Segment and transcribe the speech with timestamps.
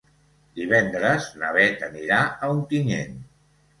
[0.59, 3.19] Divendres na Beth anirà a Ontinyent.